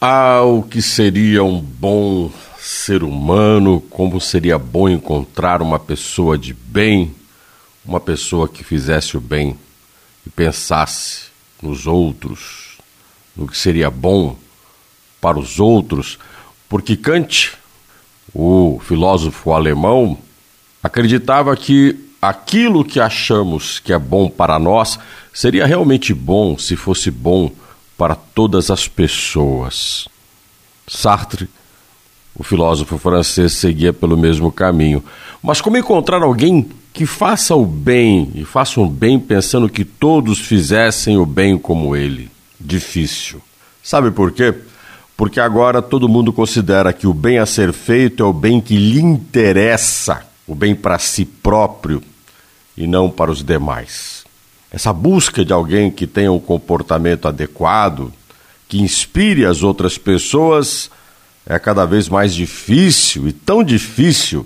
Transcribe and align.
Ah, 0.00 0.42
o 0.42 0.62
que 0.62 0.80
seria 0.80 1.42
um 1.42 1.60
bom 1.60 2.30
ser 2.56 3.02
humano, 3.02 3.80
como 3.90 4.20
seria 4.20 4.56
bom 4.56 4.88
encontrar 4.88 5.60
uma 5.60 5.76
pessoa 5.76 6.38
de 6.38 6.54
bem, 6.54 7.12
uma 7.84 7.98
pessoa 7.98 8.48
que 8.48 8.62
fizesse 8.62 9.16
o 9.16 9.20
bem 9.20 9.58
e 10.24 10.30
pensasse 10.30 11.22
nos 11.60 11.88
outros, 11.88 12.78
no 13.36 13.48
que 13.48 13.58
seria 13.58 13.90
bom 13.90 14.36
para 15.20 15.36
os 15.36 15.58
outros, 15.58 16.16
porque 16.68 16.96
Kant, 16.96 17.54
o 18.32 18.80
filósofo 18.84 19.50
alemão, 19.50 20.16
acreditava 20.80 21.56
que 21.56 21.98
aquilo 22.22 22.84
que 22.84 23.00
achamos 23.00 23.80
que 23.80 23.92
é 23.92 23.98
bom 23.98 24.30
para 24.30 24.60
nós 24.60 24.96
seria 25.34 25.66
realmente 25.66 26.14
bom 26.14 26.56
se 26.56 26.76
fosse 26.76 27.10
bom 27.10 27.48
para 27.48 27.67
todas 28.14 28.70
as 28.70 28.86
pessoas. 28.86 30.06
Sartre, 30.86 31.48
o 32.34 32.44
filósofo 32.44 32.96
francês, 32.96 33.52
seguia 33.52 33.92
pelo 33.92 34.16
mesmo 34.16 34.52
caminho. 34.52 35.02
Mas 35.42 35.60
como 35.60 35.76
encontrar 35.76 36.22
alguém 36.22 36.68
que 36.92 37.04
faça 37.04 37.54
o 37.56 37.66
bem 37.66 38.30
e 38.34 38.44
faça 38.44 38.80
um 38.80 38.88
bem 38.88 39.18
pensando 39.18 39.68
que 39.68 39.84
todos 39.84 40.38
fizessem 40.38 41.18
o 41.18 41.26
bem 41.26 41.58
como 41.58 41.96
ele? 41.96 42.30
Difícil. 42.60 43.42
Sabe 43.82 44.10
por 44.10 44.30
quê? 44.30 44.54
Porque 45.16 45.40
agora 45.40 45.82
todo 45.82 46.08
mundo 46.08 46.32
considera 46.32 46.92
que 46.92 47.06
o 47.06 47.12
bem 47.12 47.38
a 47.38 47.46
ser 47.46 47.72
feito 47.72 48.22
é 48.22 48.26
o 48.26 48.32
bem 48.32 48.60
que 48.60 48.76
lhe 48.76 49.00
interessa, 49.00 50.24
o 50.46 50.54
bem 50.54 50.76
para 50.76 50.98
si 50.98 51.24
próprio 51.24 52.00
e 52.76 52.86
não 52.86 53.10
para 53.10 53.32
os 53.32 53.42
demais. 53.42 54.17
Essa 54.70 54.92
busca 54.92 55.44
de 55.44 55.52
alguém 55.52 55.90
que 55.90 56.06
tenha 56.06 56.30
um 56.30 56.38
comportamento 56.38 57.26
adequado, 57.26 58.12
que 58.68 58.80
inspire 58.80 59.46
as 59.46 59.62
outras 59.62 59.96
pessoas, 59.96 60.90
é 61.46 61.58
cada 61.58 61.86
vez 61.86 62.08
mais 62.08 62.34
difícil 62.34 63.26
e 63.26 63.32
tão 63.32 63.64
difícil 63.64 64.44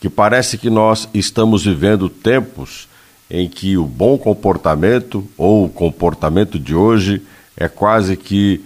que 0.00 0.08
parece 0.08 0.56
que 0.56 0.70
nós 0.70 1.08
estamos 1.12 1.64
vivendo 1.64 2.08
tempos 2.08 2.88
em 3.30 3.48
que 3.48 3.76
o 3.76 3.84
bom 3.84 4.16
comportamento 4.16 5.28
ou 5.36 5.66
o 5.66 5.68
comportamento 5.68 6.58
de 6.58 6.74
hoje 6.74 7.22
é 7.56 7.68
quase 7.68 8.16
que 8.16 8.64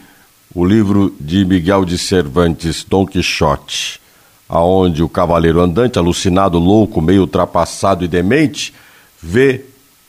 o 0.54 0.64
livro 0.64 1.14
de 1.20 1.44
Miguel 1.44 1.84
de 1.84 1.98
Cervantes, 1.98 2.84
Dom 2.84 3.04
Quixote, 3.04 4.00
aonde 4.48 5.02
o 5.02 5.08
cavaleiro 5.08 5.60
andante, 5.60 5.98
alucinado, 5.98 6.58
louco, 6.58 7.02
meio 7.02 7.22
ultrapassado 7.22 8.04
e 8.04 8.08
demente, 8.08 8.72
vê 9.20 9.64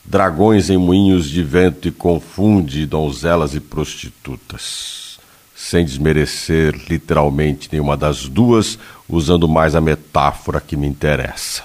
dragões 0.07 0.69
em 0.69 0.77
moinhos 0.77 1.29
de 1.29 1.43
vento 1.43 1.89
e 1.89 1.91
confunde 1.91 2.85
donzelas 2.85 3.53
e 3.53 3.59
prostitutas, 3.59 5.19
sem 5.53 5.83
desmerecer 5.83 6.73
literalmente 6.89 7.67
nenhuma 7.69 7.97
das 7.97 8.29
duas, 8.29 8.79
usando 9.09 9.49
mais 9.49 9.75
a 9.75 9.81
metáfora 9.81 10.61
que 10.61 10.77
me 10.77 10.87
interessa. 10.87 11.63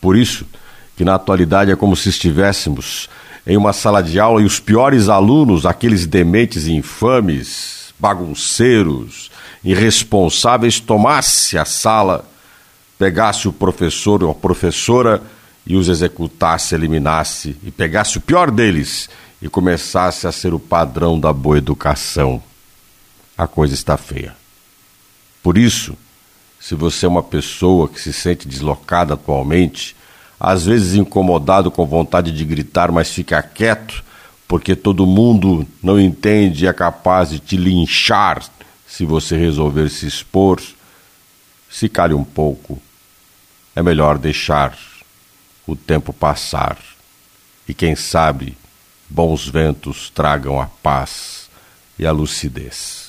Por 0.00 0.16
isso 0.16 0.46
que 0.96 1.04
na 1.04 1.16
atualidade 1.16 1.70
é 1.70 1.76
como 1.76 1.94
se 1.94 2.08
estivéssemos 2.08 3.10
em 3.46 3.56
uma 3.56 3.74
sala 3.74 4.02
de 4.02 4.18
aula 4.18 4.40
e 4.40 4.44
os 4.44 4.58
piores 4.58 5.08
alunos, 5.08 5.66
aqueles 5.66 6.06
dementes 6.06 6.66
e 6.66 6.72
infames, 6.72 7.92
bagunceiros, 7.98 9.30
irresponsáveis, 9.62 10.80
tomasse 10.80 11.58
a 11.58 11.64
sala, 11.64 12.24
pegasse 12.98 13.46
o 13.48 13.52
professor 13.52 14.22
ou 14.22 14.30
a 14.30 14.34
professora 14.34 15.22
e 15.68 15.76
os 15.76 15.86
executasse, 15.88 16.74
eliminasse 16.74 17.54
e 17.62 17.70
pegasse 17.70 18.16
o 18.16 18.22
pior 18.22 18.50
deles 18.50 19.10
e 19.40 19.50
começasse 19.50 20.26
a 20.26 20.32
ser 20.32 20.54
o 20.54 20.58
padrão 20.58 21.20
da 21.20 21.30
boa 21.30 21.58
educação, 21.58 22.42
a 23.36 23.46
coisa 23.46 23.74
está 23.74 23.98
feia. 23.98 24.34
Por 25.42 25.58
isso, 25.58 25.94
se 26.58 26.74
você 26.74 27.04
é 27.04 27.08
uma 27.08 27.22
pessoa 27.22 27.86
que 27.86 28.00
se 28.00 28.14
sente 28.14 28.48
deslocada 28.48 29.12
atualmente, 29.12 29.94
às 30.40 30.64
vezes 30.64 30.94
incomodado 30.94 31.70
com 31.70 31.86
vontade 31.86 32.32
de 32.32 32.44
gritar, 32.46 32.90
mas 32.90 33.12
fica 33.12 33.42
quieto, 33.42 34.02
porque 34.48 34.74
todo 34.74 35.06
mundo 35.06 35.66
não 35.82 36.00
entende 36.00 36.64
e 36.64 36.68
é 36.68 36.72
capaz 36.72 37.28
de 37.28 37.38
te 37.38 37.58
linchar 37.58 38.42
se 38.86 39.04
você 39.04 39.36
resolver 39.36 39.90
se 39.90 40.06
expor, 40.06 40.60
se 41.68 41.90
cale 41.90 42.14
um 42.14 42.24
pouco. 42.24 42.80
É 43.76 43.82
melhor 43.82 44.16
deixar 44.16 44.76
o 45.68 45.76
tempo 45.76 46.14
passar 46.14 46.78
e, 47.68 47.74
quem 47.74 47.94
sabe, 47.94 48.56
bons 49.08 49.46
ventos 49.46 50.08
tragam 50.08 50.58
a 50.58 50.66
paz 50.66 51.50
e 51.98 52.06
a 52.06 52.10
lucidez. 52.10 53.07